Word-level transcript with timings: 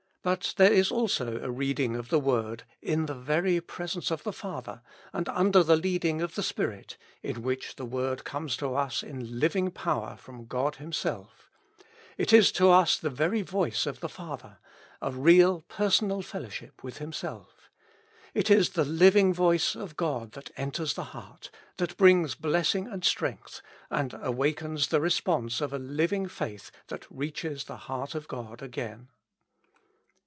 But 0.23 0.53
there 0.57 0.71
is 0.71 0.91
also 0.91 1.39
a 1.41 1.49
reading 1.49 1.95
of 1.95 2.09
the 2.09 2.19
Word, 2.19 2.63
in 2.79 3.07
the 3.07 3.15
very 3.15 3.59
presence 3.59 4.11
of 4.11 4.21
the 4.21 4.31
Father, 4.31 4.83
and 5.11 5.27
under 5.27 5.63
the 5.63 5.75
leading 5.75 6.21
of 6.21 6.35
the 6.35 6.43
Spirit, 6.43 6.95
in 7.23 7.41
which 7.41 7.75
the 7.75 7.85
Word 7.87 8.23
comes 8.23 8.55
to 8.57 8.75
us 8.75 9.01
in 9.01 9.39
living 9.39 9.71
power 9.71 10.15
from 10.17 10.45
God 10.45 10.75
Himself; 10.75 11.49
it 12.19 12.31
is 12.31 12.51
to 12.51 12.69
us 12.69 12.99
the 12.99 13.09
very 13.09 13.41
voice 13.41 13.87
of 13.87 13.99
the 13.99 14.07
Father, 14.07 14.59
a 15.01 15.09
real 15.11 15.61
personal 15.61 16.21
fellowship 16.21 16.83
with 16.83 16.99
Himself. 16.99 17.71
It 18.35 18.51
is 18.51 18.69
the 18.69 18.85
living 18.85 19.33
voice 19.33 19.73
of 19.73 19.97
God 19.97 20.33
that 20.33 20.51
enters 20.55 20.93
the 20.93 21.05
heart, 21.15 21.49
that 21.77 21.97
brings 21.97 22.35
blessing 22.35 22.87
and 22.87 23.03
strength, 23.03 23.63
and 23.89 24.13
awakens 24.21 24.89
the 24.89 25.01
response 25.01 25.61
of 25.61 25.73
a 25.73 25.79
living 25.79 26.27
faith 26.27 26.69
that 26.89 27.07
reaches 27.09 27.63
the 27.63 27.77
heart 27.87 28.13
of 28.13 28.27
God 28.27 28.61
again. 28.61 29.09